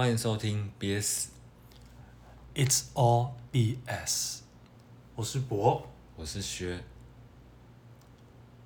[0.00, 4.38] 欢迎收听 BS，It's all BS。
[5.14, 5.86] 我是博，
[6.16, 6.82] 我是薛。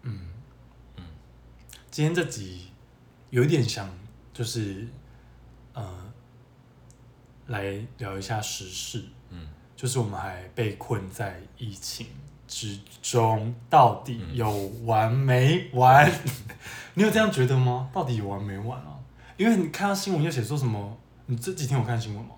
[0.02, 0.28] 嗯
[0.96, 1.02] 嗯，
[1.90, 2.68] 今天这集
[3.30, 3.90] 有一点想，
[4.32, 4.86] 就是
[5.72, 5.92] 呃，
[7.48, 9.02] 来聊一下时事。
[9.30, 12.06] 嗯，就是我们还被困在疫情
[12.46, 14.48] 之中，到底有
[14.84, 16.08] 完没完？
[16.08, 16.30] 嗯、
[16.94, 17.90] 你有这样觉得吗？
[17.92, 19.00] 到底有完没完啊？
[19.36, 20.96] 因为你看到新闻又写说什么？
[21.26, 22.34] 你这几天有看新闻吗？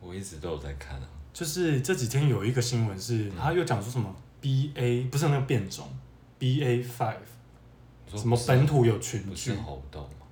[0.00, 1.08] 我一直都有在看啊。
[1.32, 5.88] 就是这几天有一个新闻是，嗯、他又讲说什么 B A 不是那个变种
[6.38, 7.14] B A five，
[8.14, 9.30] 什么本土有群聚？
[9.30, 10.26] 不是猴痘吗？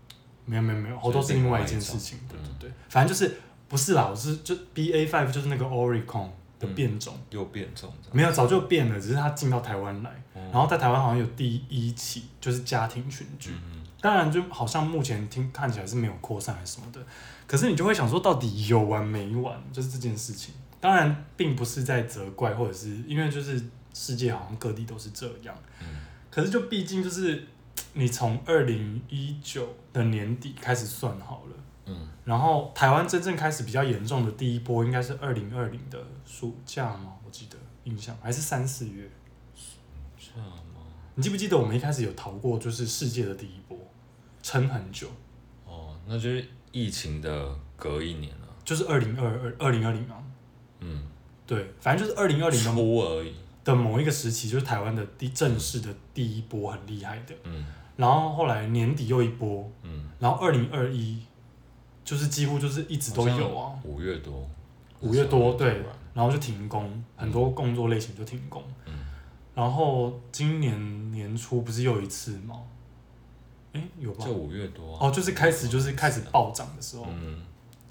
[0.45, 2.19] 没有没有没有，猴痘是另外一件事情。
[2.29, 3.35] 对对对，反正就是
[3.69, 7.91] 不是啦，我是就 B A five 就是那个 Omicron 的变种，又变种。
[8.12, 13.52] 没有，早就变了，只是它进到台湾来，嗯、然后在台湾好像有第一起就是家庭群聚。
[14.00, 16.98] 嗯当然，就好像目前听看起来是没有扩散还是什么的，
[17.46, 19.62] 可是你就会想说，到底有完没完？
[19.70, 20.54] 就是这件事情。
[20.80, 25.54] 当然，并不是在责怪，或者是因为就是世界好像各地都是这样。
[25.82, 25.87] 嗯。
[26.30, 27.46] 可是就毕竟就是
[27.92, 31.57] 你从二零一九的年底开始算好了。
[31.85, 32.09] 嗯。
[32.24, 37.12] 然后台湾真正开始比较严重的第一波，应该是二零二零的暑假吗？
[37.26, 39.07] 我记得印象还是三四月。
[39.54, 39.76] 暑
[40.18, 40.80] 假吗？
[41.16, 43.76] 你记不记得我们一开始有逃过，就是世界的第一波？
[44.51, 45.06] 撑很久，
[45.65, 50.20] 哦，那就是疫情的隔一年了，就是二零二二二零二零啊，
[50.80, 51.04] 嗯，
[51.46, 53.32] 对，反正就是二零二零初而已。
[53.62, 57.65] 的某一个时期，就是台湾的第正式的第一波很厉害的，嗯，
[57.96, 61.23] 然后后来年底又一波，嗯，然后二零二一
[62.04, 64.50] 就是几乎就是一直都有啊，五月多，
[64.98, 65.81] 五月多对，
[66.12, 66.26] 然。
[66.26, 68.92] 后就停工，很多工作类型就停工，嗯，
[69.54, 72.56] 然后今年年初不是又一次吗？
[73.72, 74.25] 哎，有吧？
[74.25, 77.41] 就五月多哦，就是开始就是开始暴涨的时候，嗯，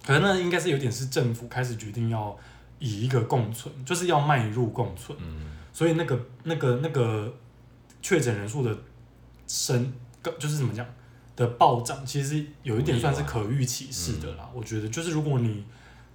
[0.06, 2.38] 可能那应该是有点是政府开始决定要
[2.80, 7.34] 以一个共存，就是要迈入共存，嗯，所以那个那个那个
[8.02, 8.78] 确诊人数的
[9.48, 9.94] 升，
[10.38, 10.86] 就是怎么讲
[11.36, 14.50] 的暴涨，其实有一点算是可预期式的啦。
[14.54, 15.64] 我觉得就是如果你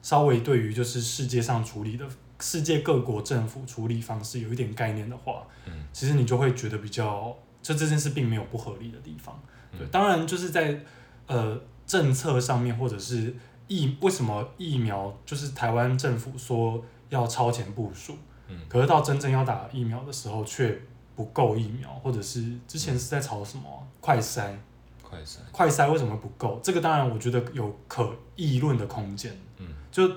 [0.02, 2.06] 稍微对于就是世界上处理的
[2.41, 9.42] 世界各国政府处理方式有一点概念的话，嗯，其实你就会觉得比较，这这件事并没有不合理的地方。
[9.78, 10.80] 对，当然就是在
[11.26, 13.34] 呃政策上面，或者是
[13.68, 18.16] 疫为什么疫苗就是台湾政府说要超前部署，
[18.48, 20.80] 嗯，可是到真正要打疫苗的时候却
[21.14, 24.54] 不够疫苗，或者是之前是在吵什么、啊、快筛，
[25.02, 26.60] 快筛，快筛为什么不够？
[26.62, 30.10] 这个当然我觉得有可议论的空间，嗯，就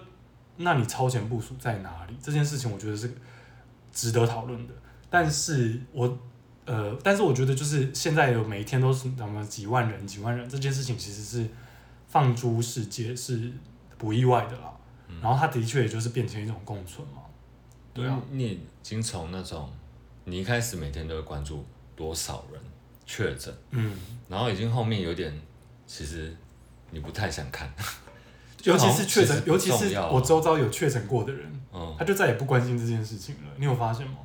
[0.55, 2.15] 那你超前部署在哪里？
[2.21, 3.13] 这件事情我觉得是
[3.91, 4.73] 值得讨论的，
[5.09, 6.17] 但是我。
[6.67, 11.47] 呃，但是我觉得就是现在有每一天都是什么几万人、几万人这件事情，其实是
[12.09, 13.51] 放诸世界是
[13.97, 14.73] 不意外的啦。
[15.07, 17.21] 嗯、然后它的确也就是变成一种共存嘛。
[17.93, 19.71] 对啊，你已经从那种
[20.25, 22.61] 你一开始每天都会关注多少人
[23.05, 23.97] 确诊，嗯，
[24.27, 25.33] 然后已经后面有点
[25.87, 26.35] 其实
[26.91, 27.73] 你不太想看，
[28.65, 33.51] 尤其是确诊，尤其是我周遭有确诊过的人，嗯，他就再也不关心这件事情了。
[33.55, 34.17] 你有发现吗？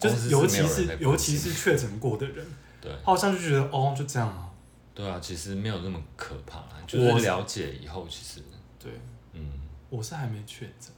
[0.00, 2.46] 就是尤其是尤其是确诊过的人，
[2.80, 4.48] 对，好像就觉得哦，就这样啊。
[4.92, 8.42] 对啊，其实没有那么可怕啦，就是了解以后，其实
[8.78, 8.92] 对，
[9.32, 9.40] 嗯，
[9.88, 10.92] 我是还没确诊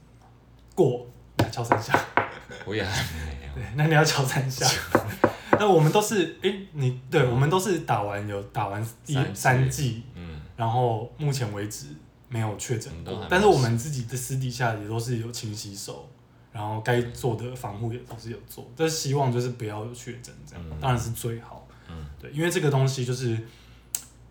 [0.75, 1.06] 过，
[1.38, 1.92] 来敲三下。
[2.66, 3.54] 我也还没有。
[3.54, 4.66] 对，那你要敲三下。
[5.59, 11.87] 那我们都是哎，你对，我们都是打完有打完第三季，嗯，然后目前为止
[12.28, 16.09] 没有确诊过，但是我们自己的私底下也都是有勤洗手。
[16.53, 21.67] 然后该做的防护也都是有做，但是希望就是不要有确诊这样，嗯、当然是最好。
[21.89, 23.39] 嗯，对，因为这个东西就是，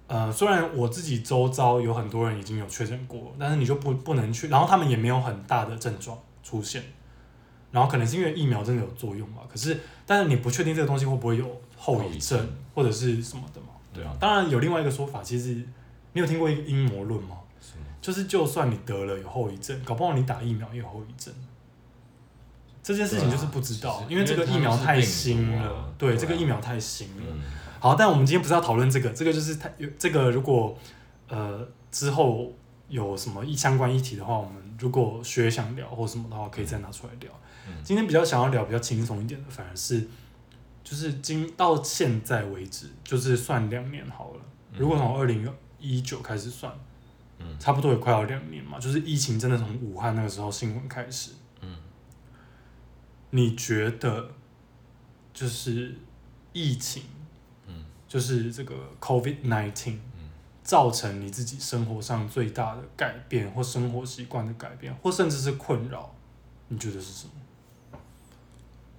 [0.07, 6.83] 呃，虽然我自己周遭有很多人已经有确诊过，但是你就不不能去，然后他们也没有很大的症状出现，
[7.71, 13.67] 然后可能是因为疫苗真的有作用嘛，可是但是你不确定这个东西会不会有后遗症或者是什么的嘛？
[13.93, 15.55] 对啊，当然有另外一个说法，其实
[16.13, 17.37] 你有听过一个阴谋论吗？
[18.01, 21.31] 就是就算你得了有后遗症，搞不好你打疫苗也有后遗症。
[22.83, 25.71] 这件事情就是不知道，啊、因为这个疫苗太新了。
[25.71, 27.23] 啊、对，这个疫苗太新了。
[27.29, 27.39] 嗯、
[27.79, 30.31] 好，但我们今天不是要讨论这个，这个就是太有这个。
[30.31, 30.75] 如果
[31.27, 32.51] 呃之后
[32.89, 37.31] 有什么相关议题的话，我们如果学想聊或什么的话，可以再拿出来聊。
[37.67, 40.07] 嗯、今天比较想要聊比较轻松一点的，反而是
[40.83, 44.39] 就是今到现在为止，就是算两年好了。
[44.75, 45.47] 如果从二零
[45.79, 46.73] 一九开始算，
[47.37, 48.79] 嗯，差不多也快要两年嘛。
[48.79, 51.31] 就是疫情真的从武汉那个时候新闻开始。
[53.31, 54.29] 你觉得
[55.33, 55.95] 就是
[56.53, 57.03] 疫情，
[57.65, 60.29] 嗯，就是这个 COVID-19，嗯，
[60.63, 66.13] 造成你自己生活上最大的改变，或生活习惯的改变，或甚至是困扰，
[66.67, 67.99] 你觉得是什么？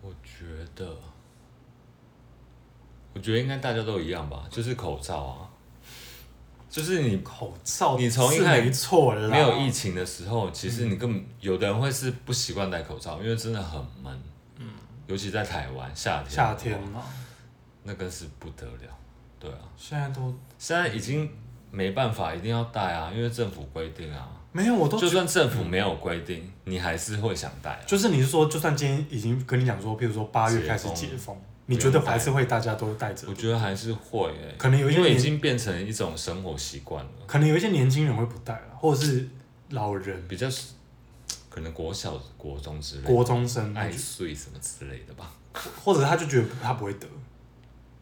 [0.01, 0.97] 我觉得，
[3.15, 5.51] 我觉得应该大家都一样吧，就是口罩啊，
[6.73, 14.23] 就是你口罩，你从一开始没有疫情的时候，其实你根本有的人会是不习惯戴口罩，因为真的很闷，
[14.57, 14.67] 嗯，
[15.07, 17.03] 尤其在台湾夏天，夏天嘛，
[17.85, 18.97] 那更是不得了，
[19.39, 21.31] 对啊，现在都现在已经。
[21.75, 24.29] 没办法，一定要戴啊，因为政府规定啊。
[24.53, 27.81] 没有，我都就算政府没有规定，嗯、你还是会想戴、啊。
[27.87, 31.35] 就是你是说，就算今天已经跟你讲说，譬如说八月开始解封，
[31.67, 33.29] 你觉得还是会大家都带着？
[33.29, 37.11] 我觉得还是会、欸，可能有一些因为已经变成一种生活习惯了。
[37.27, 39.29] 可能有一些年轻人会不带了，或者是
[39.71, 40.47] 老人比较，
[41.49, 45.33] 可能国小、国中之类的，国中生爱睡什么之类的吧，
[45.85, 47.07] 或者他就觉得他不会得。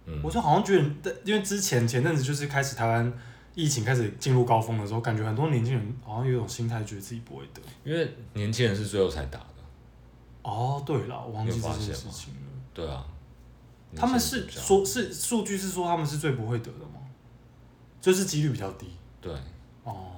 [0.07, 3.13] 嗯，我就好像觉得，因为之前前阵子就是开始台湾。
[3.53, 7.61] 疫情开始进入高峰的时候，感觉很多年轻人好像有一种心态，觉得自己不会得。
[7.85, 9.47] 因为年轻人是最后才打的。
[10.43, 12.41] 哦，对了，我忘记这件事情了。
[12.73, 13.05] 对啊。
[13.97, 17.01] 他们是说，是数据是说他们是最不会得的吗？
[18.01, 18.87] 就是几率比较低。
[19.21, 19.33] 对。
[19.85, 20.13] 哦。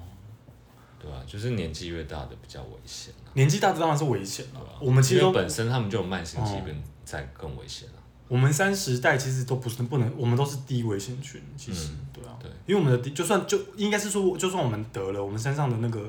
[1.00, 3.12] 对啊，就是年纪越大的比较危险。
[3.34, 4.60] 年纪大的当然是危险了。
[4.80, 7.94] 我们其实本身他们就有慢性疾病，在更危险了。
[8.28, 16.08] 我们三十代其实都不是不能，我们都是低危险群，其实、嗯、对啊，对，因为我们的低就算就应该是说，就算我们得了，我们身上的那个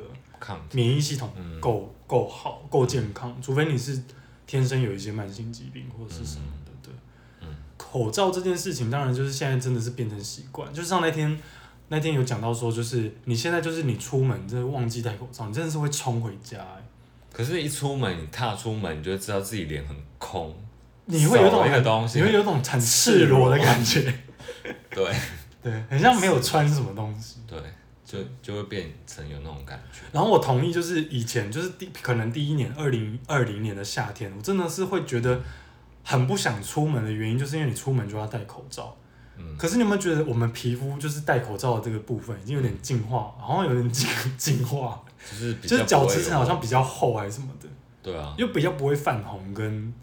[0.72, 4.02] 免疫系统够够、嗯、好够健康，除非你是
[4.46, 6.46] 天生有一些慢性疾病或者是什么
[7.94, 11.40] 口罩这件事情，当然就是现在真的是变成习惯，就是像那天
[11.90, 16.84] 那天有讲到说，就是你现在就是你出门真的忘记戴口罩，你真的是会冲回家、欸。
[17.32, 20.52] 可是，一出门你踏出门，你就会知道自己脸很空。
[21.06, 21.64] 你会有种，
[22.16, 24.02] 你会有种很赤裸的感觉，
[24.90, 25.16] 对，
[25.62, 27.60] 对，很像没有穿什么东西，对，
[28.04, 30.00] 就就会变成有那种感觉。
[30.12, 35.40] 然后我同意，就是以前就是第可能第一年二零二零年的夏天，我真的是会觉得
[36.04, 38.96] 很不想出门的原因，就是因为你出门就要戴口罩。
[39.38, 39.58] 嗯。
[39.58, 44.08] 可是你有没有觉得我们皮肤就是戴口罩的这个部分已经有点进化，好像有点进
[44.38, 47.68] 进化，就是就是角质层好像比较厚还是什么的。
[48.02, 48.36] 对啊。
[48.38, 49.94] 又比较不会泛红跟。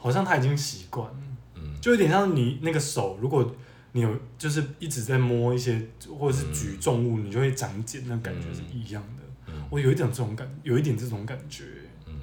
[0.00, 1.16] 好像他已经习惯了，
[1.56, 3.52] 嗯，就有点像你那个手，如果
[3.90, 5.84] 你有就是一直在摸一些
[6.16, 9.24] 或者是举重物，嗯、你就会长茧，那感觉是一样的。
[9.48, 11.64] 嗯、我有一点这种感，有一点这种感觉，
[12.06, 12.14] 嗯，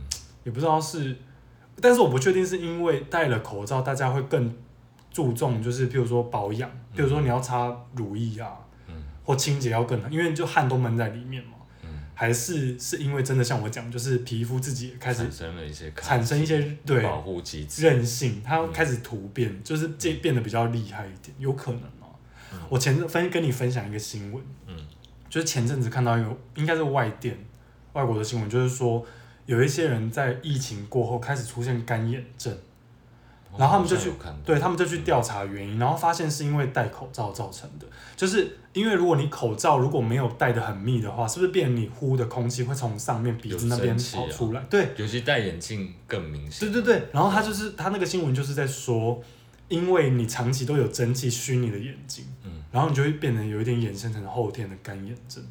[0.45, 1.17] 也不知道是，
[1.81, 4.53] 但是我不确定是因为戴了口罩，大家会更
[5.11, 8.53] 注重，就是譬如说保养，譬如说你要擦乳液啊，
[8.87, 8.93] 嗯，
[9.23, 11.51] 或清洁要更好，因为就汗都闷在里面嘛。
[12.17, 17.85] 还是是因为真的像我讲，就是皮肤自己开始产生了一些产生一些对保护机制。
[17.85, 22.15] 韧性，它开始突变，嗯、就是这变得比较厉害一点，有可能哦、
[22.69, 24.77] 我前阵分跟你分享一个新闻，嗯，
[25.29, 27.37] 就是前阵子看到一个应该是外电
[27.91, 29.05] 外国的新闻，就是说
[29.45, 32.55] 有一些人在疫情过后开始出现干眼症。
[33.57, 34.11] 然后他们就去，
[34.43, 37.87] 对他们就去调查原因，然后发现是因为戴口罩造成的。
[38.13, 44.59] 就是因为如果你口罩如果没有戴的很密的话，是不是变你呼的空气会从上面鼻子那边跑出来？
[44.69, 46.69] 对，尤其戴眼镜更明显。
[46.69, 49.23] 对对对，然后他就是他那个新闻就是在说，
[49.69, 55.41] 因为你长期都有蒸汽熏你的眼睛，嗯，然后你就会变得有一点衍生成后天的干眼症。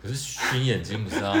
[0.00, 1.34] 可是熏眼睛不是啊？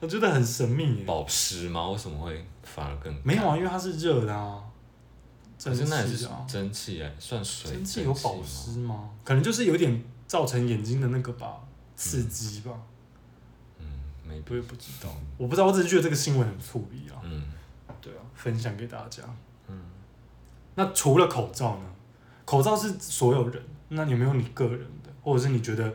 [0.00, 1.04] 我觉得很神秘。
[1.04, 1.88] 保湿吗？
[1.90, 3.14] 为什么会反而更？
[3.24, 4.62] 没有啊，因为它是热的啊。
[5.64, 9.10] 可是那也是蒸汽哎，算水蒸气有保湿吗？
[9.22, 11.60] 可能就是有点造成眼睛的那个吧，
[11.94, 12.72] 刺激吧。
[13.78, 13.86] 嗯，
[14.26, 17.22] 没，我也不知道，我不知道，我只是觉得这个新闻很触理啊。
[17.22, 17.44] 嗯，
[18.00, 19.22] 对啊，分享给大家。
[19.68, 19.80] 嗯，
[20.74, 21.84] 那除了口罩呢？
[22.44, 25.94] 口罩是所有人，那有没有你个人的，或者是你觉得，嗯，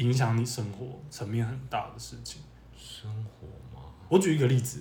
[0.00, 2.42] 影响你生活层面很大的事情？
[2.76, 3.84] 生活吗？
[4.08, 4.80] 我举一个例子。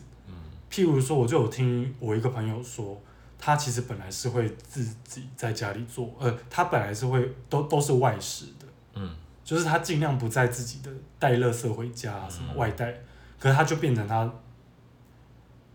[0.71, 3.01] 譬如说，我就有听我一个朋友说，
[3.39, 13.03] 他其实本来是会自己在家里做，呃，他本来是会都都是外食的，嗯，就是他尽量不在自己的带垃圾回家，啊，什么外带，嗯、
[13.39, 14.31] 可是他就变成他，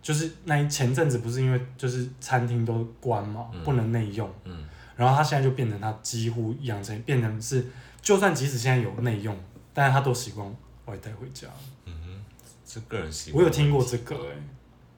[0.01, 7.67] 就是那前阵子不是因为就是餐厅都关嘛，嗯、不能内用，嗯，然后他现在就变成他几乎养成变成是，
[8.05, 9.37] 就算即使现在有内用，
[9.73, 10.47] 但是他都习惯
[10.85, 11.49] 外带回家，
[11.87, 12.25] 嗯哼，
[12.65, 14.37] 是个人习惯，我有听过这个、欸，哎。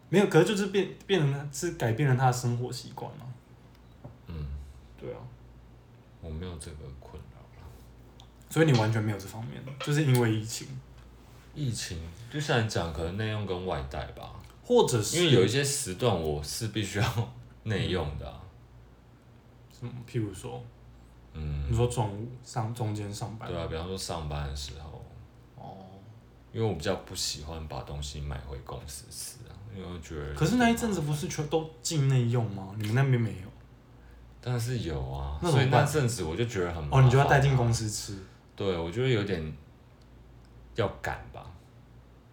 [0.08, 3.26] 没有，可是就是变变成是改变了他的生活习惯了。
[4.28, 4.46] 嗯，
[4.96, 5.18] 对啊，
[6.20, 7.40] 我没有这个困扰，
[8.48, 10.68] 所以你完全没有这方面，就是因为疫情。
[11.56, 11.98] 疫情
[12.30, 14.30] 就像你讲，可能内用跟外带吧，
[14.62, 17.32] 或者是因为有一些时段我是必须要
[17.64, 18.40] 内用的、啊。
[19.72, 19.92] 什么？
[20.08, 20.62] 譬如说，
[21.36, 23.48] 嗯，你说中午上中间上班？
[23.48, 25.04] 对啊，比方说上班的时候。
[25.56, 25.76] 哦。
[26.52, 30.34] 因为我比较不喜欢把东西买回公司吃啊，因为我觉得。
[30.34, 32.74] 可是那一阵子不是全都境内用吗？
[32.78, 33.48] 你们那边没有？
[34.40, 38.16] 但是有啊，所以那阵子我就觉得很、啊、哦，你就要带进公司吃。
[38.54, 39.52] 对，我觉得有点
[40.76, 41.44] 要赶吧。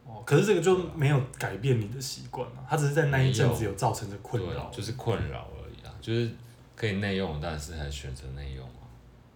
[0.06, 6.32] 哦，可是这个就没有改变你的习惯啊，它只是在那一阵子有造成的困扰，就是困扰而已啊，就是
[6.76, 8.83] 可以内用，但是还选择内用啊。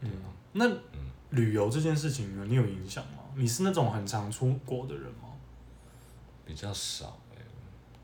[0.02, 0.10] 嗯，
[0.54, 0.66] 那
[1.30, 3.24] 旅游这件事情呢，你有影响吗？
[3.36, 5.30] 你是那种很常出国的人吗？
[6.46, 7.18] 比较少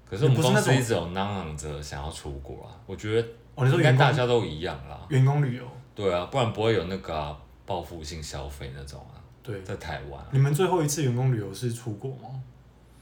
[0.06, 2.76] 可是我们公司一直有嚷嚷着想要出国啊。
[2.86, 5.68] 我觉得哦，你说应该大家都一样啦，员工旅游。
[5.96, 7.36] 对啊，不然不会有那个
[7.66, 9.18] 报复性消费那种啊。
[9.42, 10.24] 对，在台湾。
[10.32, 12.42] 你们最后一次员工旅游是出国吗？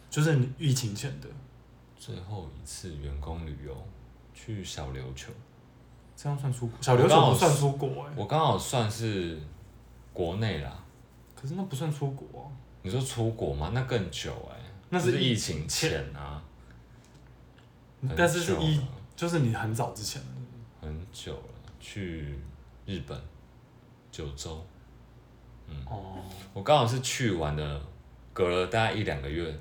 [0.09, 1.27] 就是你疫情前的。
[1.97, 3.75] 最后一次员工旅游
[4.33, 5.31] 去小琉球，
[6.15, 6.77] 这样算出国？
[6.81, 8.13] 小琉球不算出国哎、欸。
[8.15, 9.39] 我刚好算是
[10.13, 10.83] 国内啦。
[11.35, 12.45] 可是那不算出国啊。
[12.83, 13.71] 你说出国吗？
[13.73, 14.63] 那更久哎、欸。
[14.89, 16.41] 那是疫情前啊。
[18.15, 18.81] 但是是一，
[19.15, 20.21] 就是你很早之前。
[20.81, 21.43] 很久了，
[21.79, 22.39] 去
[22.85, 23.19] 日本
[24.11, 24.63] 九州。
[25.67, 26.15] 嗯、哦，
[26.53, 27.81] 我刚好是去玩的，
[28.33, 29.55] 隔了大概一两个月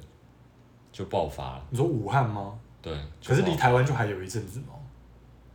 [0.91, 1.67] 就爆发了。
[1.69, 2.59] 你说武汉吗？
[2.81, 2.99] 对。
[3.23, 4.75] 可是离台湾就还有一阵子吗？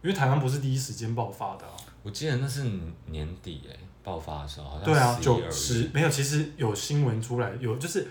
[0.06, 1.74] 因为台湾不是第一时间爆发的、啊。
[2.04, 2.64] 我记得那是
[3.08, 4.84] 年底哎、欸，爆发的时候好像。
[4.84, 8.08] 对啊，九十没有，其实有新闻出来，有就是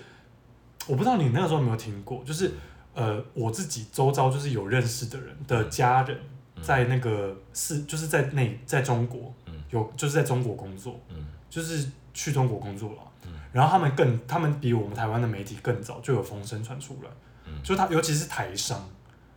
[0.88, 2.50] 我不知道你那个时候有没有听过，就是
[2.94, 6.18] 呃，我自己周遭就是有认识的人的家人
[6.60, 9.32] 在那个是就是在那在中国，
[9.70, 11.00] 有就是在中国工作，
[11.48, 11.88] 就是。
[12.16, 17.10] 去中国工作了，嗯，然后他们更，他们比我们台湾的媒体更早就有风声传出来，
[17.44, 18.88] 嗯，就他尤其是台商，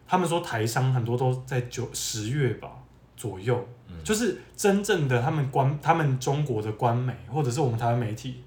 [0.07, 2.71] 他们说台商很多都在九十月吧
[3.15, 8.43] 左右，嗯，就是真正的他们官，他们中国的官媒或者是我们台湾媒体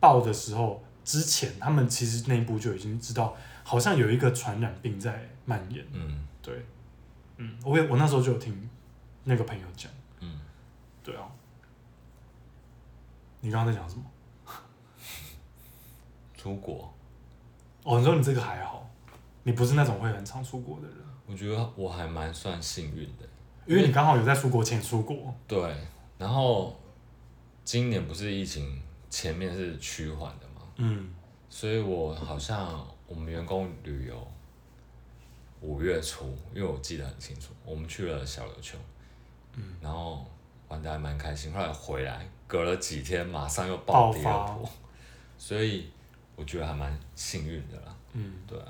[0.00, 6.64] 报的时候，之前他们其实内部就已经知道，好像有一个传染病在蔓延，嗯，对，
[7.36, 8.68] 嗯，我也我那时候就有听
[9.24, 9.90] 那个朋友讲，
[10.20, 10.40] 嗯，
[11.02, 11.22] 对啊。
[13.44, 14.04] 你刚刚在讲什么？
[16.36, 16.94] 出国。
[17.82, 18.88] 哦，你说你这个还好，
[19.42, 20.96] 你不是那种会很常出国的人。
[21.32, 23.26] 我觉得我还蛮算幸运的，
[23.66, 25.34] 因为你刚好有在出国前出国。
[25.48, 25.74] 对，
[26.18, 26.78] 然后
[27.64, 31.10] 今年不是疫情前面是趋缓的嘛，嗯，
[31.48, 34.28] 所以我好像我们员工旅游
[35.62, 38.76] 五月初，因为我记得很清楚，我们去了小琉球，
[39.54, 40.26] 嗯，然后
[40.68, 42.28] 玩的还蛮开心，后来回来。
[42.46, 44.68] 隔了几天，马上又爆第二波，
[45.38, 45.88] 所以
[46.36, 47.96] 我觉得还蛮幸运的啦。
[48.12, 48.66] 嗯，对啊，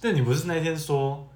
[0.00, 1.26] 但你不是那天说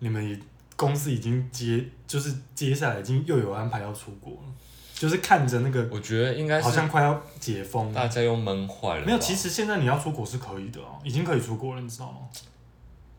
[0.00, 0.40] 你们
[0.76, 4.48] 公司已经接，就是接下来已经又有安排要出国了，
[4.94, 9.06] 就是看着那个，我觉得应该好像快要解封，大家又闷坏了。
[9.06, 12.18] 没有，其实现在你要出国是可以的哦，已经可以出国了，你知道吗？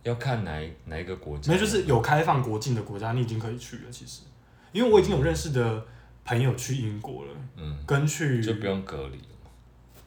[0.03, 1.51] 要看哪一哪一个国家？
[1.51, 3.82] 没有，就是有开放国境的国家，你已经可以去了。
[3.91, 4.22] 其实，
[4.72, 5.86] 因为我已经有认识的
[6.24, 9.24] 朋友去英国了，嗯，跟去就不用隔离了。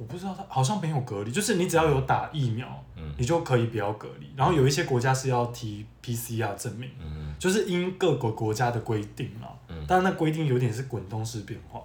[0.03, 4.27] 我不知道他好像没有隔离，就是你只要有打疫苗，嗯，你就可以不要隔离。
[4.37, 11.81] 然后有一些国家是要提 PCR 证明，嗯，就是因各个国家的规定嘛，嗯，但是那规定有点是滚动式变化，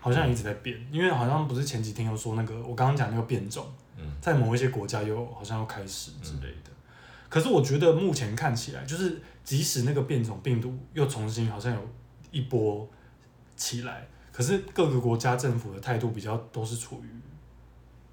[0.00, 0.76] 好像一直在变。
[0.90, 3.64] 因为好像不是前几天又说那个我刚刚讲那个变种，
[3.96, 6.70] 嗯，在某一些国家又好像要开始之类的。
[7.28, 11.80] 可是我觉得目前看起来，就是即使那个变种病毒又重新好像有
[12.32, 12.86] 一波
[13.54, 17.08] 起来，可是各个国家政府的态度比较都是处于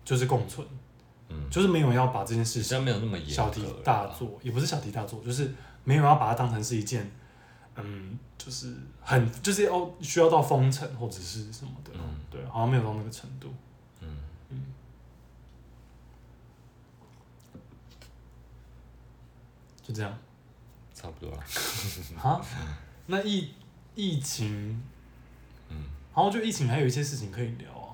[0.10, 0.66] 就是共存，
[1.28, 7.12] 嗯，就是没有要把这件事情小题大做，也不是小题大做，就是没有要把它当成是一件，
[7.76, 12.02] 嗯，就是很就是要需要到封城或者是什么的，嗯，
[12.32, 13.54] 对，好像没有到那个程度。
[14.00, 14.18] 嗯。
[14.50, 14.64] 嗯。
[19.84, 20.18] 就这样，
[20.96, 21.44] 差不多了。
[22.20, 22.42] 啊，
[23.06, 23.52] 那疫
[23.94, 24.82] 疫情，
[25.70, 25.84] 嗯，
[26.16, 27.94] 然后就疫情还有一些事情可以聊啊。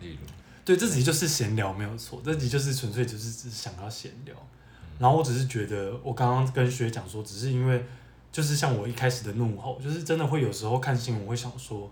[0.00, 0.26] 例如，
[0.64, 2.22] 对，这集就是闲聊，没有错。
[2.24, 4.34] 这集就是纯粹就是只是想要闲聊。
[4.34, 7.84] 嗯、然后我只是觉得，我刚刚跟学讲说，只是因为
[8.32, 11.90] 就是像我一开始的怒吼，就是真的会有时候看新闻会想说，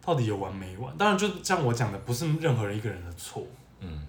[0.00, 0.96] 到底有完没完？
[0.96, 3.46] 当然，就像我讲的，不是任何人一个人的错。
[3.80, 4.02] 嗯。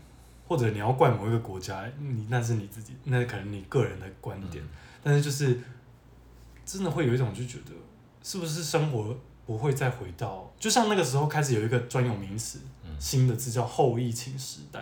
[0.47, 4.63] 或者你要怪某一个国家，你那是你自己，那可能你个人的观点。
[4.63, 4.69] 嗯、
[5.03, 5.59] 但是就是
[6.65, 7.71] 真的会有一种就觉得，
[8.23, 9.15] 是不是生活
[9.45, 14.79] 不会再回到，就像那个时候开始有一个专有名词，嗯、新的字叫后疫情时代。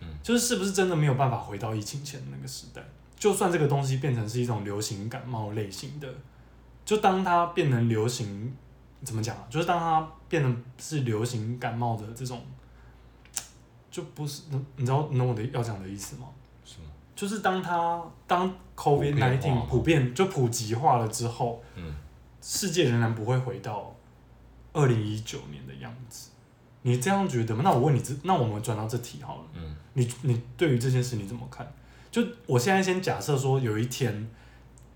[0.00, 2.82] 嗯、就是是不是真的没有办法回到疫情前的那个时代？
[3.16, 6.12] 就算这个东西变成是一种流行感冒类型的，
[6.84, 8.52] 就当它变成流行，
[9.04, 9.46] 怎么讲啊？
[9.48, 12.44] 就是当它变成是流行感冒的这种，
[13.92, 14.42] 就不是，
[14.74, 16.26] 你知道，你懂我的要讲的意思吗？
[16.64, 16.86] 是吗？
[17.14, 21.94] 就是当它当 COVID nineteen 普遍就普及化了之后，嗯，
[22.40, 23.94] 世界仍然不会回到
[24.72, 26.30] 二零一九年的样子。
[26.82, 27.62] 你这样觉得吗？
[27.64, 29.44] 那我问你，这那我们转到这题好了。
[29.54, 31.72] 嗯，你你对于这件事你怎么看？
[32.10, 34.28] 就我现在先假设说，有一天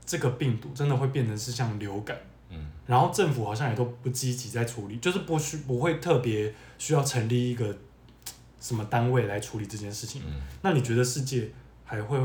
[0.05, 2.17] 这个病毒真的会变成是像流感，
[2.51, 7.77] 嗯，然后政府好像也都不积极在处理，就是不需不会特别需要成立一个
[8.61, 10.23] 什么单位来处理这件事情。
[10.27, 11.51] 嗯，那你觉得世界
[11.85, 12.19] 还会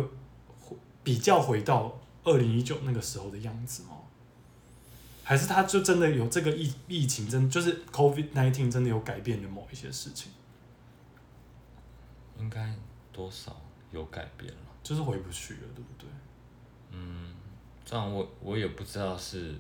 [1.03, 3.89] 比较回到二零一九那个时候的样子吗？
[5.23, 10.31] 还是他就真的有这个疫疫情真就是 COVID nineteen 真的有改变的某一些事情？
[12.39, 12.73] 应该
[13.13, 13.55] 多少
[13.91, 14.59] 有改变了。
[14.83, 16.09] 就是回不去了，对不对？
[16.89, 17.35] 嗯，
[17.85, 19.55] 这样我我也不知道是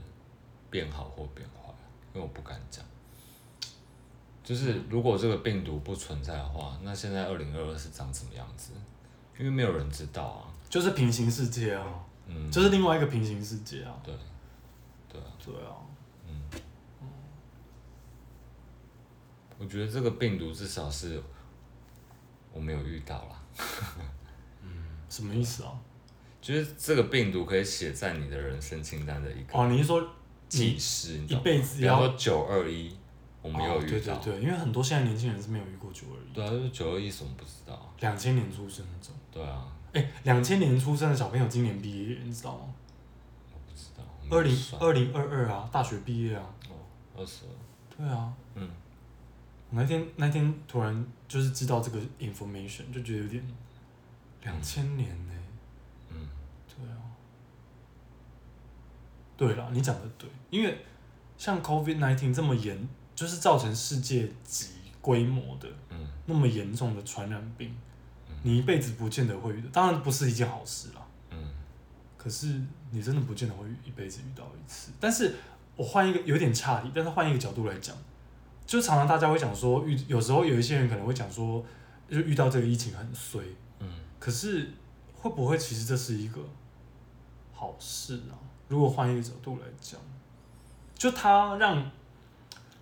[0.71, 1.71] 变好或变坏，
[2.13, 2.83] 因为我不敢讲。
[4.43, 8.71] 就是如果这个病毒不存在的话，那现在二零二二是长什么样子？
[9.37, 10.49] 因为没有人知道啊。
[10.67, 11.85] 就是平行世界啊，
[12.25, 13.93] 嗯，就是另外一个平行世界啊。
[14.03, 14.13] 对，
[15.11, 15.75] 对啊，对啊，
[16.27, 16.41] 嗯，
[17.01, 17.07] 嗯，
[19.59, 21.21] 我觉得这个病毒至少是
[22.53, 23.43] 我没有遇到啦。
[25.09, 25.71] 什么意思啊？
[26.39, 30.01] 就是这个病毒可以写在你的人生清单的一个哦，你是说
[30.47, 31.97] 记事，一辈子要？
[31.97, 32.95] 比方说九二一，
[33.41, 33.89] 我没有遇到。
[33.89, 36.33] 对对对，因为很多现在年轻人是没有遇过九二一。
[36.33, 37.93] 对啊，就是九二一什么不知道？
[37.99, 39.13] 两千年出生那种。
[39.29, 39.67] 对啊。
[39.93, 42.73] 哎，两千年出生的小朋友今年毕业，你知道吗？
[44.31, 46.43] 二零二零二二啊，大学毕业啊。
[46.69, 46.73] 哦，
[47.15, 47.51] 二十二。
[47.95, 48.33] 对啊。
[48.55, 48.67] 嗯。
[49.69, 53.45] 我那天那天突然就是知道这个 information，就觉得有点。
[54.43, 55.33] 两千年呢？
[56.09, 56.27] 嗯，
[56.67, 56.97] 对啊，
[59.37, 60.83] 对了，你讲的对，因为
[61.37, 64.69] 像 COVID nineteen 这么严，就是造成世界级
[64.99, 67.71] 规模的，嗯，那么严重的传染病，
[68.27, 71.53] 嗯，你一辈子不见得会遇到，当然不是一件好事啦，嗯，
[72.17, 72.59] 可是
[72.91, 74.91] 你真的不见得会一辈子遇到一次。
[74.99, 75.33] 但是
[75.75, 77.95] 我换一个有点差异，但是换一个角度来讲，
[78.65, 81.65] 就常常大家会讲说遇，有时候有一些人可能会讲说，
[82.09, 83.41] 就遇到这个疫情很衰。
[83.79, 83.87] 嗯
[84.19, 84.69] 可是
[85.15, 86.39] 会不会其实这是一个
[87.53, 88.37] 好事啊？
[88.67, 89.99] 如果换一个角度来讲，
[90.95, 91.89] 就它让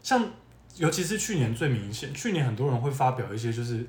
[0.04, 0.32] 像
[0.76, 3.86] 尤其是去年最明显，去年很多人会发表一些就是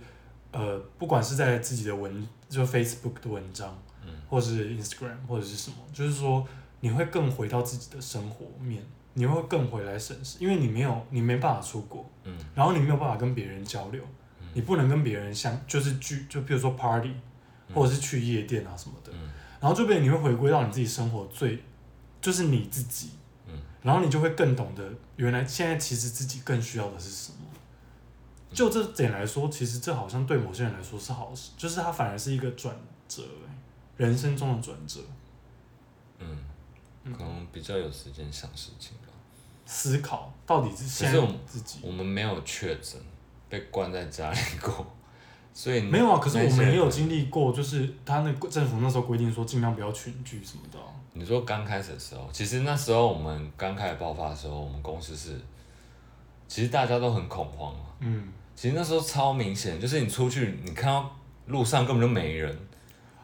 [0.53, 6.47] 呃，不管是在自己的文就 Facebook 的文章，嗯，或者是 Instagram 或者是什么，就是说
[6.81, 8.85] 你会更回到自己的生活面，
[9.15, 14.03] 你会更回来审视，因为你没有你没办法出国，嗯，然后你没有办法跟别人交流，
[14.41, 17.13] 嗯，你不能跟别人相就是聚，就比如说 Party。
[17.73, 21.63] 或者是去夜店啊什么的，嗯、然后这边你会回归到你自己生活最，
[22.21, 23.11] 就是你自己，
[23.47, 24.83] 嗯、然后你就会更懂得
[25.15, 27.39] 原来现在其实自己更需要的是什么。
[27.53, 32.75] 嗯、就这点来说，其实这好像对某些人来说是好事，就是它反而是一个转
[33.07, 33.23] 折，
[34.01, 34.99] 人生中的转折。
[36.19, 36.39] 嗯，
[37.13, 39.13] 可能比较有时间想事情吧，
[39.67, 41.81] 思考到底是现在自己。
[41.83, 42.99] 我们没有确诊，
[43.51, 44.87] 被关在家里过。
[45.53, 50.87] 所以没有啊，可是我们也有经历过，就是他那政府那时候规定说尽量不要群聚什么的啊。
[51.13, 55.39] 你说刚开始的时候，其实那时候我们刚开始爆发的时候，我们公司是，
[56.49, 57.85] 其实大家都很恐慌啊。
[57.99, 61.11] 嗯，其实那时候超明显，就是你出去，你看到
[61.49, 62.57] 路上根本就没人。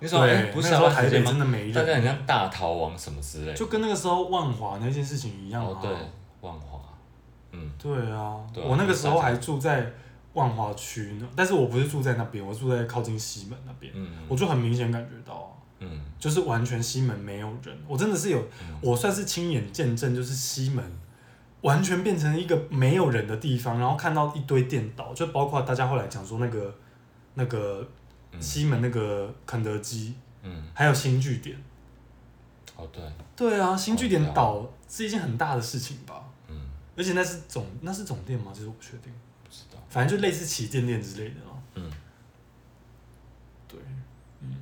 [0.01, 3.55] 那时候哎，不是说台北真的没人，大家很像大逃亡什么之类。
[3.55, 5.71] 就跟那个时候万华那件事情一样啊。
[5.71, 5.91] 哦，对，
[6.41, 6.81] 万华，
[7.53, 9.93] 嗯，对啊，我那个时候还住在。
[10.37, 20.85] 万华区呢，但是我不是住在那边，我住在靠近西门那边，嗯、我就很明显感觉到，嗯、就是完全西门没有人，我真的是有，嗯、我算是亲眼见证，就是西门
[21.63, 26.75] 完全变成一个没有人的地方，然后看到一堆电倒，就包括大家后来讲说那个
[27.33, 27.89] 那个
[28.41, 31.57] 西门那个肯德基，嗯、还有新据点，
[32.77, 33.03] 哦对，
[33.37, 36.57] 对啊，新据点倒是一件很大的事情吧，嗯、
[36.97, 38.53] 而且那是总那是总店吗？
[38.55, 39.13] 其实我不确定。
[39.89, 41.57] 反正就类似旗舰店之类的哦。
[41.75, 41.91] 嗯。
[43.67, 43.79] 对。
[44.41, 44.57] 嗯。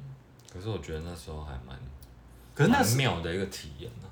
[0.53, 1.77] 可是我觉得那时候还蛮，
[2.55, 4.09] 可是那是妙的一个体验呢。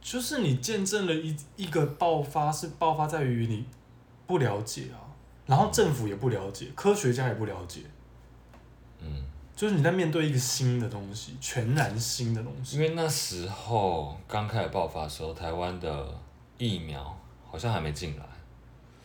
[0.00, 3.66] 就是你见证了一一个爆发，是爆发在于你
[4.26, 5.00] 不了解啊，
[5.46, 7.80] 然后政府也不了解，科学家也不了解。
[9.54, 9.56] 嗯。
[9.56, 12.76] 就是你在面对一个新的东西，全然新的东西。
[12.76, 16.06] 因为那时候刚开始爆发的时候，台湾的
[16.58, 17.16] 疫苗
[17.48, 18.24] 好像还没进来。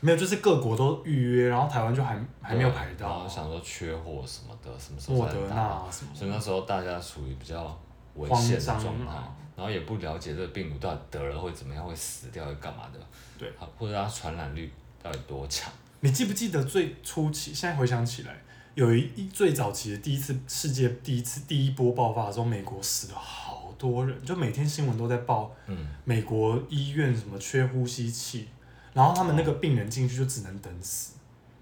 [0.02, 3.10] 没有，就是各国都预约，然后台湾就还还没有排到。
[3.10, 5.18] 然后想说缺货什么的，什么时候？
[5.18, 6.12] 莫德纳什么？
[6.16, 7.78] 所以那时候大家处于比较
[8.16, 9.14] 危险的状态，
[9.58, 13.00] 然后也不了解这个病毒到底得了会怎么样，会死掉会干嘛的。
[13.38, 14.72] 对，或者它传染率
[15.04, 15.70] 到底多强？
[16.00, 17.54] 你记不记得最初期？
[17.54, 18.42] 现在回想起来，
[18.80, 28.48] 有一一最早期的第一次世界第一次第一波爆发的时候，美国死了好多人，就每天新闻都在报，嗯，美国医院什么缺呼吸器。
[28.94, 31.16] 然后他们那个病人进去就只能等死，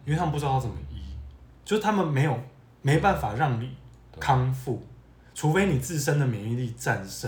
[0.05, 1.01] 因为他们不知道要怎么医，
[1.65, 2.39] 就是他们没有
[2.83, 3.71] 没办法让你
[4.19, 4.83] 康复，
[5.33, 7.27] 除非你自身的免疫力战胜。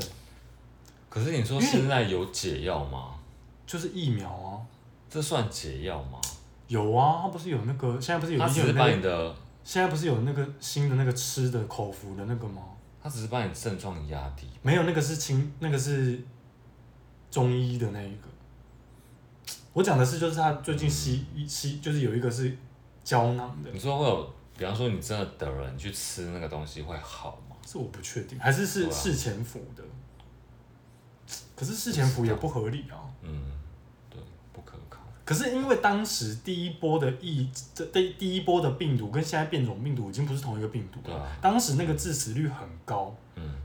[1.10, 3.16] 可是你说现在有解药吗？
[3.66, 4.62] 就是疫苗啊，
[5.10, 6.22] 这算解药吗？
[6.68, 9.36] 有啊，他不是有那个现在不是有一些把你的
[9.70, 12.64] 现在不是有那个新的那个吃的口服的那个吗？
[13.04, 16.20] 他只是把你症状压低，没有那个是清那个是
[17.30, 18.28] 中医的那一个。
[19.74, 22.58] 我讲的是，就是他最近吸吸，就是有一个是
[23.04, 23.70] 胶囊的。
[23.70, 27.56] 你说会有，比方说你真的得了，你去吃那个东西会好吗？
[27.64, 29.84] 这我不确定，还是是事前服的。
[31.56, 33.06] 可是事前服也不合理啊。
[33.22, 33.52] 嗯，
[34.10, 34.20] 对，
[34.52, 34.89] 不可靠。
[35.30, 41.28] 可是因为当时第一波的疫，这第第一波的病毒跟现在变种病毒已经不是同一个病毒了。
[41.40, 43.16] 当时那个致死率很高。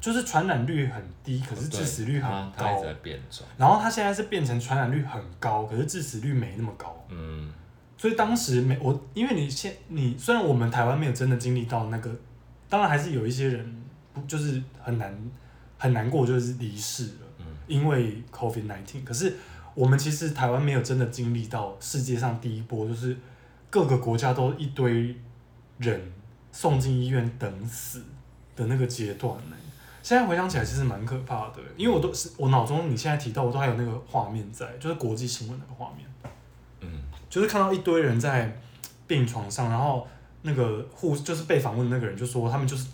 [0.01, 2.85] 就是传染率很低，可是致死率很高。
[3.57, 7.05] 然后它现在是变成传染率很高，可是致死率没那么高。
[7.09, 7.53] 嗯。
[7.99, 12.15] 所以当时没我，因为你现你虽然我们台湾没有真的经历到那个，
[12.69, 15.13] 当然还是有一些人不就是很难
[15.77, 17.27] 很难过，就是离世了。
[17.39, 17.47] 嗯。
[17.67, 19.03] 因为 COVID nineteen。
[19.03, 19.35] 19, 可是
[19.75, 23.17] 我们其实台湾没有真的经历到世界上第一波，就是
[23.71, 25.17] 各个国家都一堆
[25.79, 26.13] 人
[26.53, 28.03] 送进医院等死
[28.55, 29.57] 的那个阶段呢。
[30.03, 36.07] 现在回想起来，其实蛮可怕的，因为我都是我脑中你现在提到，我都还有那个画面在，就是国际新闻那个画面，
[36.81, 38.55] 嗯，就是看到一堆人在
[39.07, 40.07] 病床上，然后
[40.43, 42.87] 那个护就是被访问的那个人就说，他们就是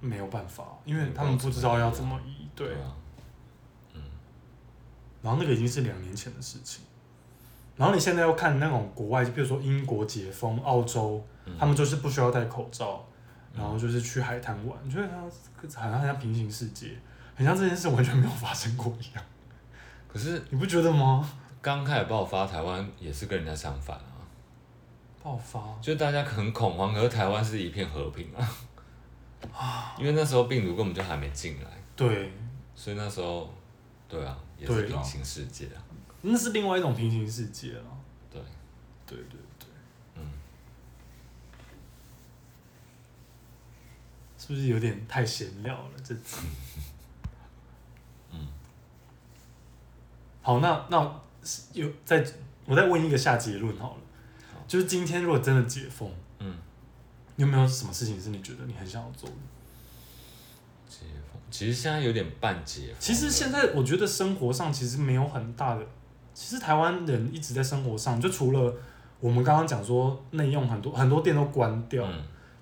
[0.00, 2.68] 没有办法，因为他们不知道要怎么医，对
[5.26, 6.84] 然后那个已经是两年前的事情，
[7.76, 11.26] 然后你现在要看那种国外，就比如说英国解封，澳洲，
[11.58, 13.04] 他们就是不需要戴口罩。
[13.58, 15.16] 然后就是去海滩玩，觉得它
[15.80, 16.90] 好像很像平行世界，
[17.34, 19.24] 很像这件事完全没有发生过一样。
[20.06, 21.26] 可是你不觉得吗？
[21.62, 24.12] 刚开始爆发，台湾也是跟人家相反啊。
[25.22, 29.96] 爆发，就大家很恐慌，可是台湾是一片和平啊。
[29.98, 31.70] 因为那时候病毒根本就还没进来。
[31.96, 32.30] 对。
[32.74, 33.50] 所以那时候，
[34.06, 35.82] 对啊，也是平行世界啊。
[36.22, 37.84] 那是另外一种平行世界了。
[38.30, 38.40] 对。
[39.06, 39.68] 对对对，
[40.16, 40.22] 嗯。
[44.36, 45.90] 是不是有点太闲聊了？
[46.02, 46.44] 这次，
[48.32, 48.48] 嗯，
[50.42, 51.20] 好，那那
[51.72, 52.24] 有再
[52.64, 54.00] 我再问一个下结论好了，
[54.52, 56.58] 好，就是今天如果真的解封，嗯，
[57.36, 59.36] 有没有什么事情是你觉得你很想要做的？
[61.56, 62.94] 其实现在有点半解。
[62.98, 65.86] 其实现在我觉得生活上其实没有很大的，
[66.34, 68.74] 其实台湾人一直在生活上，就除了
[69.20, 72.06] 我们刚刚讲说内用很多很多店都关掉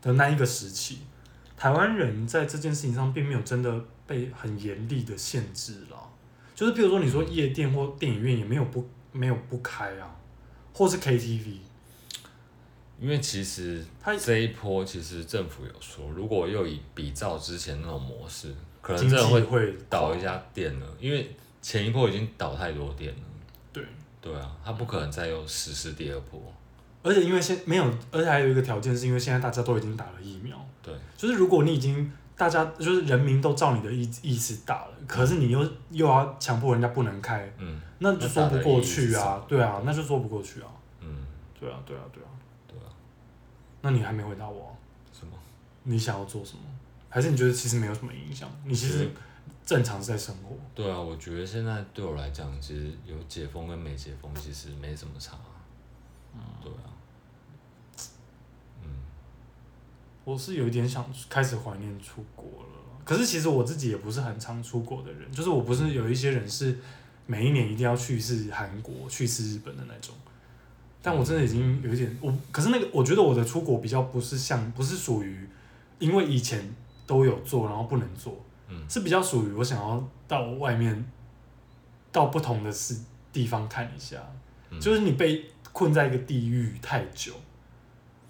[0.01, 0.99] 的那一个时期。
[1.01, 1.09] 嗯
[1.57, 5.97] 台湾人在这件事情上并没有真的被很严厉的限制了，
[6.53, 10.17] 就是比如说你说夜店或电影院也没有不没有不开啊，
[10.75, 11.59] 或是 KTV，
[13.01, 18.53] 因为其实他这一波其实政府有说，如果又以比照之前那种模式，
[18.85, 23.23] 可能真的会会倒一家店了，因为前一波已经倒太多店了。
[23.73, 23.83] 对。
[24.21, 26.41] 对啊，他不可能再有实施第二波。
[27.03, 30.57] 而且因为现没有，而且还有一个条件，是因为现在大家都已经打了疫苗。
[30.83, 40.69] 对，就是如果你已经大家就是人民都照你的意意思打了，可是你又又要强迫人家不能开，嗯，那就说不过去啊，对啊，那就说不过去啊，
[41.01, 41.27] 嗯，
[41.59, 42.29] 对啊，对啊，对啊，
[42.67, 42.89] 对啊，
[43.83, 44.75] 那你还没回答我，
[45.13, 45.33] 什么？
[45.83, 46.63] 你想要做什么？
[47.15, 48.51] 还是你觉得其实没有什么影响？
[48.65, 49.09] 你其实
[49.65, 50.57] 正常是在生活。
[50.75, 55.39] 对啊，我觉得现在对我来讲，其实有解封跟没解封其实没什么差，
[56.35, 56.91] 嗯，对啊。
[58.83, 58.91] 嗯
[60.25, 62.69] 我是有一点想开始怀念出国了，
[63.05, 66.77] 可是其实我自己也不是很常出国的人，就是我不是有一些人是
[67.27, 70.13] 每一年一定要去一次韩国、去一次日本的那种，
[71.01, 75.49] 但我真的已经有一点我，可是那个我觉得我的出国比较不是像不是属于，
[76.01, 76.75] 因为以前
[77.07, 78.37] 都有做然后不能做，
[78.69, 81.05] 嗯，是比较属于我想要到外面，
[82.11, 82.97] 到不同的是
[83.33, 84.17] 地方看一下，
[84.81, 87.33] 就是你被困在一个地域太久，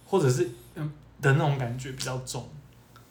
[0.07, 0.93] 或者是嗯。
[1.21, 2.47] 的那种感觉比较重，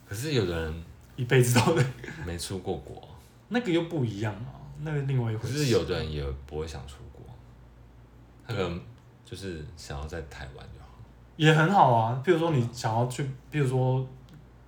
[0.06, 0.84] 可是有的人
[1.16, 1.76] 一辈子都
[2.24, 3.02] 没出过国，
[3.48, 5.52] 那个又不一样啊，那个另外一回事。
[5.52, 7.24] 可是有的人也不会想出国，
[8.46, 8.80] 他可能
[9.24, 10.90] 就是想要在台湾就好，
[11.36, 12.22] 也很好啊。
[12.24, 14.06] 譬如说你想要去，譬如说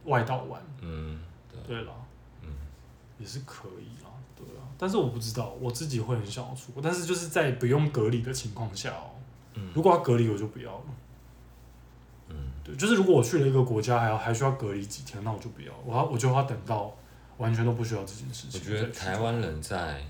[0.06, 1.92] 外道玩，嗯，对，对了，
[2.42, 2.48] 嗯，
[3.18, 4.62] 也是可以啦，对啊。
[4.78, 9.20] 但是我不知道，我自己会很想要出国，但是就是在不用隔离的情况下哦、喔，
[9.54, 10.84] 嗯，如果要隔离，我就不要了。
[12.28, 16.94] 嗯，对，就是如果我去了一个国家，还要还需要隔离几天，那我就不要，我要我就要等到
[17.38, 18.60] 完全都不需要这件事情。
[18.60, 20.04] 我觉得台湾人在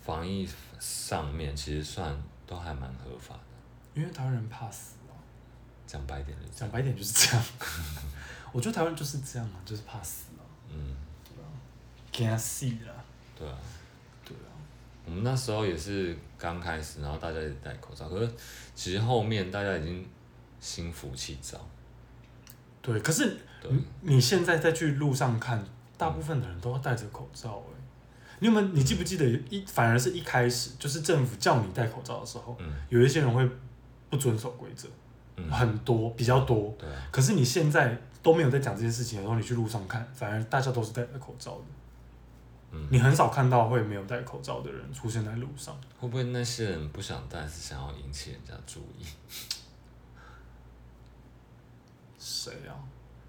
[0.00, 5.12] 防疫上面其实算都还蛮合法的，因为台湾人怕死啊。
[5.86, 7.44] 讲白点就讲白点就是这样。
[8.52, 10.42] 我觉得台湾就是这样啊，就是怕死啊。
[10.70, 11.48] 嗯，对啊，
[12.12, 12.92] 惊死啊。
[13.38, 13.56] 对啊，
[14.24, 14.50] 对啊。
[15.06, 18.30] 我们那时候也是刚开始，然后大家也戴口罩，可是
[18.74, 20.06] 其实后面大家已经。
[20.60, 21.56] 心浮气躁，
[22.82, 23.36] 对，可是
[23.70, 25.64] 你你现在再去路上看，
[25.96, 27.80] 大部分的人都要戴着口罩哎。
[28.40, 28.66] 你有没有？
[28.70, 32.58] 你记不记得一反而是一开始就是政府叫你戴口罩的时候，
[32.88, 33.48] 有一些人会
[34.10, 34.88] 不遵守规则，
[35.48, 36.74] 很多比较多。
[36.76, 36.88] 对。
[37.12, 41.64] 可是你现在都没有在讲这件事情的时候，你去路上看，反而大家都是戴着口罩的。
[42.70, 45.74] 嗯你很少看到会没有戴口罩的人出现在路上。
[45.98, 49.06] 会不会那些人不想戴，是想要引起人家注意？
[52.18, 52.76] 谁啊？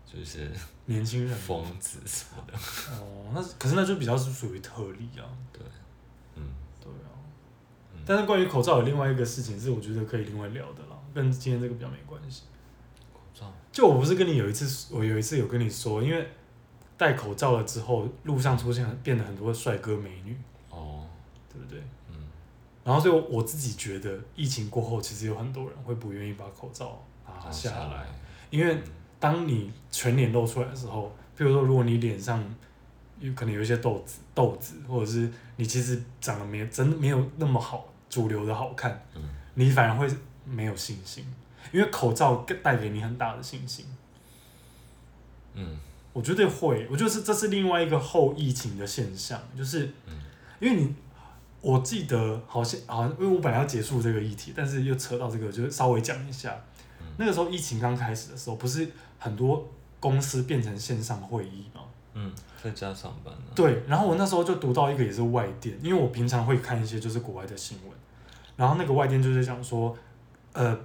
[0.05, 0.51] 就是
[0.87, 2.53] 年轻人、疯子什么的。
[2.97, 5.23] 哦，那可是那就比较是属于特例啊。
[5.53, 5.61] 对，
[6.35, 6.43] 嗯，
[6.81, 7.13] 对啊。
[8.05, 12.41] 但是关于口罩有另外一个事情是，我觉得可以另外聊的啦，跟今天这个比较没关系。
[13.79, 16.27] 就我不是跟你有一次，我有一次有跟你说，因为
[16.97, 20.35] 戴口罩了之后，路上出现变得很多帅哥美女。
[20.69, 21.07] 哦，
[21.47, 21.81] 对不对？
[22.09, 22.15] 嗯。
[22.83, 28.05] 然后所以我自己觉得，疫情过后，其实有很多人会不愿意把口罩拿下来。
[28.49, 28.77] 因为
[29.17, 32.43] 当你全脸露出来的时候，譬如说，如果你脸上
[33.17, 39.21] 有可能有一些痘子、痘子，或者是你其实长得没有真的没有那么好，主流的好看，嗯，
[39.53, 40.05] 你反而会
[40.43, 41.25] 没有信心，
[41.71, 43.85] 因为口罩带给你很大的信心。
[45.53, 45.77] 嗯，
[46.13, 49.91] 我觉得会，我觉得是这是另外一个后疫情的现象，就是，
[50.59, 50.95] 因为你
[51.61, 56.55] 我记得好像好像，因为我本来要结束这个议题，但是又扯到这个，就稍微讲一下。
[57.17, 59.67] 那个时候疫情刚开始的时候，不是很多
[59.99, 61.81] 公司变成线上会议吗？
[62.13, 63.51] 嗯，在家上班啊。
[63.53, 67.91] 对，然后我那时候就读到一个也是外电，因为我平常会看一些就是国外的新闻，
[68.55, 69.97] 然后那个外电就是讲说，
[70.53, 70.79] 呃，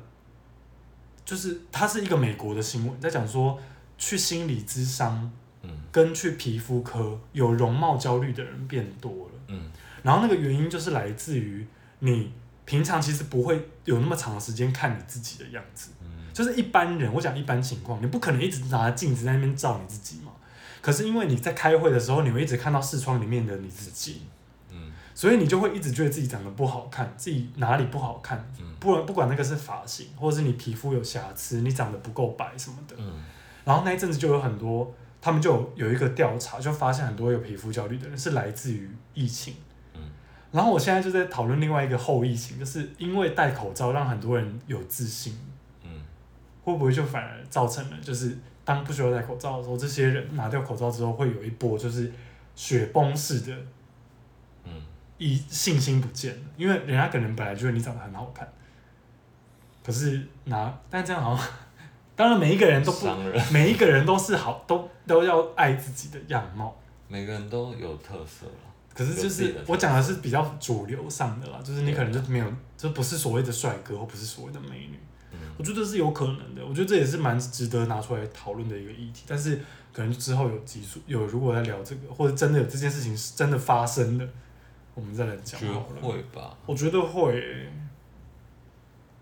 [1.25, 3.59] 就是它是一个美国的新闻，在讲说
[3.97, 5.31] 去心理咨商，
[5.63, 9.71] 嗯，跟去皮肤科有容貌焦虑的人变多了，嗯，
[10.03, 11.67] 然后那个原因就是来自于
[12.01, 12.33] 你
[12.65, 15.91] 平常其实不会有那么长的时间看你自己的样子。
[16.33, 20.33] 就是一般人，我讲一般情况，你不可能一直拿镜子在那边照你自己嘛。
[20.81, 24.29] 可是因为你在开会的时候，你会一直看到视窗里面的你自己，嗯，
[25.15, 28.45] 所以你就会一直觉得自己长得不好看，自己哪里不好看，
[28.81, 33.23] 不不管那个是发型，或者是你皮肤有瑕疵，你长得不够白什么的，嗯，
[33.65, 39.55] 然后那一阵子就有很多，他们就有有一个调查，就发现很多有皮肤焦虑的人是来自于疫情，
[39.95, 40.01] 嗯，
[40.51, 45.39] 然后我现在就在讨论另外一个后疫情，就是因为戴口罩让很多人有自信。
[46.67, 52.11] 会不会就反而造成了，就是当不需要戴口罩的时候，这些人拿掉口罩之后，会有一波就是
[52.55, 53.67] 雪崩式的，嗯，
[55.25, 58.47] 一信心不见了，因为人家可能本来觉得你长得很好看，
[59.83, 61.47] 可是拿，但这样好像，
[62.15, 63.07] 当然每一个人都不，
[63.51, 66.77] 每一个人都是好，都都要爱自己的样貌，
[67.09, 68.53] 每个人都有特色了，
[68.93, 74.99] 可是就是我讲的是比较主流上的啦，就是你可能就没有，就不是所谓的帅哥，或不是所谓的美女。
[75.57, 79.25] 我觉得是有可能的，我觉得这也是蛮值得拿出来讨论的一个议题。
[79.27, 79.61] 但是
[79.93, 84.29] 可能之后有技术有，如果要聊这个，或者真的有这件事情是真的发生的，
[84.95, 86.01] 我们再来讲好了。
[86.01, 86.57] 会吧？
[86.67, 87.73] 我觉得会、欸。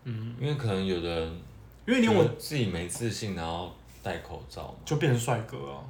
[0.04, 1.40] 嗯，因为可能有的人，
[1.86, 5.84] 因为你我自己没自信，然后戴口罩就变成帅哥啊。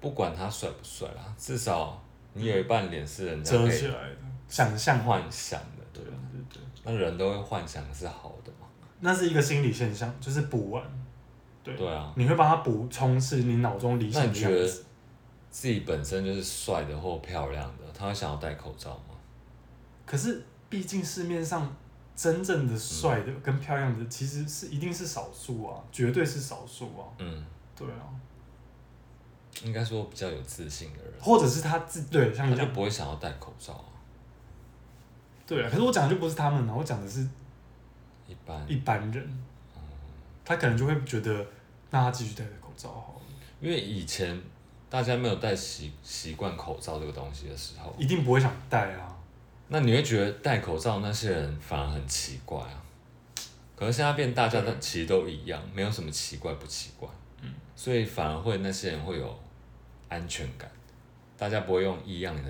[0.00, 2.02] 不管他帅不帅啦，至少
[2.34, 4.16] 你有一半脸是人家遮起来的，
[4.48, 6.12] 想象幻想的，对对
[6.52, 8.66] 对，那人都会幻想是好的嘛。
[9.00, 10.82] 那是一个心理现象，就是补完，
[11.62, 14.84] 对，对啊，你会帮他补充是你脑中理想的样子。
[15.50, 19.14] 自己本身就是帅的或漂亮的，他会想要戴口罩吗？
[20.04, 21.74] 可是毕竟市面上
[22.14, 27.08] 真正的帅的跟漂亮的，其实是一定是少数啊，绝对是少数啊。
[27.18, 28.04] 嗯，对啊，
[29.62, 33.88] 应该说比较有自信的人，或者是他自对，像他就不会想要戴口罩啊。
[35.46, 37.26] 对啊，可是我讲的就不是他们啊，我讲的是。
[38.26, 39.22] 一般一般人，
[39.76, 39.82] 嗯，
[40.44, 41.46] 他可能就会觉得，
[41.90, 43.20] 那他继续戴着口罩好了。
[43.60, 44.38] 因为以前
[44.94, 49.12] 大家没有戴习习惯口罩这个东西的时候，一定不会想戴啊。
[49.66, 52.78] 那你会觉得戴口罩那些人反而很奇怪啊？
[53.74, 57.08] 可是现在变大家的其实都一样，没有什么奇怪不奇怪。
[57.42, 59.36] 嗯，所以反而会那些人会有
[60.08, 60.70] 安全感，
[61.36, 62.42] 大家不会用异样的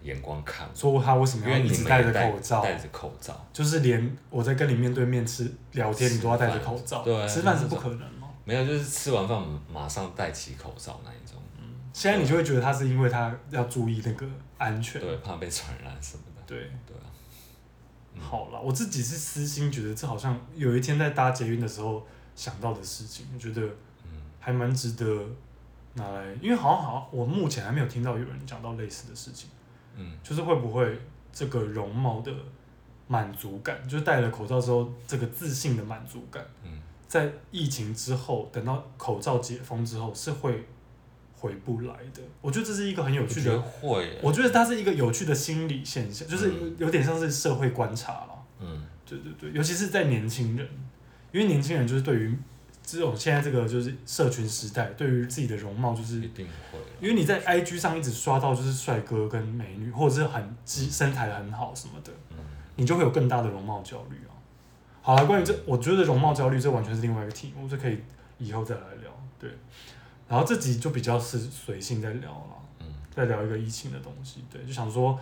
[0.00, 0.66] 眼光看。
[0.74, 2.62] 说他为什么要一直戴着口罩？
[2.62, 7.02] 戴着口罩，就是连我在跟你面对面吃聊天，你都要戴着口罩。
[7.02, 8.30] 对，吃饭是不可能吗？
[8.46, 9.38] 没有，就是吃完饭
[9.70, 11.38] 马上戴起口罩那一种。
[11.92, 14.26] 嗯，现在你就会觉得他是因为他要注意那个
[14.58, 16.42] 安全，对，怕被传染什么的。
[16.46, 17.04] 对对啊。
[18.14, 23.62] 嗯、好了，我自己是私心觉得这好像有一天在搭捷运的时候想到的事情，我觉得
[24.40, 25.24] 还蛮值得
[25.94, 29.48] 拿来，因为好像好像我目前还没有听到有人讲到类似的事情。
[29.94, 30.98] 嗯，就是会不会
[31.32, 32.32] 这个容貌的
[33.06, 40.66] 满足感，就是戴了口罩之后这个自信的满足感，嗯，在疫情之后，等到口罩解封之后，是会
[41.42, 42.22] 回不来的。
[42.40, 48.44] 我觉得这是一个很有趣的，会，我觉得它是一个有趣的心理现象，就是有点像是社会观察了。
[48.60, 50.66] 嗯，对对对，尤其是在年轻人，
[51.32, 52.38] 因为年轻人就是对于。
[52.84, 62.10] 这种现在这个就是社群时代，对于自己的容貌就是，一定会，因为你在 IG 上一直刷到就是帅哥跟美女，或者是很肌身材很好什么的，
[62.74, 64.34] 你就会有更大的容貌焦虑啊。
[65.00, 68.00] 好了，关于这，我觉得容貌焦虑这完全是另外一个题目，这可以
[68.38, 69.10] 以后再来聊。
[69.38, 69.48] 对，
[70.32, 74.42] 然后这集就比较是随性在聊了，嗯，在聊一个疫情的东西。
[74.50, 75.20] 对，就想说，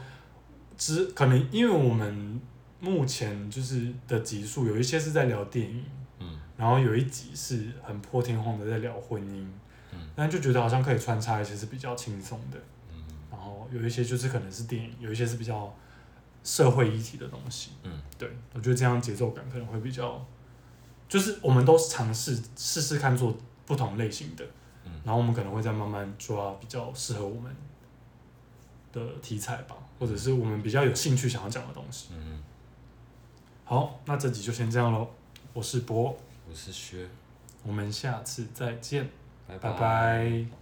[0.79, 2.41] 只可能因为我们
[2.79, 5.85] 目前就是的集数有一些是在聊电影。
[6.21, 9.47] 嗯然后有一集是很破天荒的在聊婚姻，
[9.93, 12.59] 嗯，但就觉得好像可以穿插一些是比较轻松的，
[12.93, 15.75] 嗯，然后有一些就是可能是电影，有一些是比较
[16.45, 20.23] 社会议题的东西，嗯，对，我觉得这样节奏感可能会比较，
[21.09, 24.45] 就是我们都尝试试试看做不同类型的，
[24.85, 27.55] 嗯，然后我们可能会再慢慢抓比较适合我们
[28.93, 32.43] 的题材吧，或者是我们比较有兴趣想要讲的东西，嗯，
[33.65, 35.09] 好，那这集就先这样喽，
[35.53, 36.17] 我是博。
[36.49, 37.07] 我是薛，
[37.63, 39.09] 我们下次再见，
[39.47, 39.71] 拜拜。
[39.71, 40.60] 拜拜。